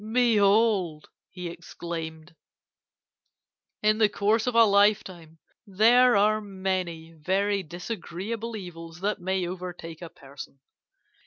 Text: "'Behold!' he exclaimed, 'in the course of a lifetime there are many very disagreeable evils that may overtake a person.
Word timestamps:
"'Behold!' 0.13 1.09
he 1.29 1.47
exclaimed, 1.47 2.35
'in 3.83 3.99
the 3.99 4.09
course 4.09 4.47
of 4.47 4.55
a 4.55 4.63
lifetime 4.65 5.37
there 5.67 6.15
are 6.17 6.41
many 6.41 7.13
very 7.13 7.61
disagreeable 7.61 8.55
evils 8.55 9.01
that 9.01 9.21
may 9.21 9.45
overtake 9.45 10.01
a 10.01 10.09
person. 10.09 10.59